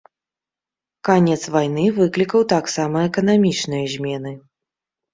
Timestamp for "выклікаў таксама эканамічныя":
1.99-3.85